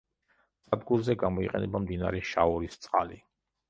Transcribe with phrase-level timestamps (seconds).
[0.69, 3.27] სადგურზე გამოიყენება მდინარე შაორის წყალი.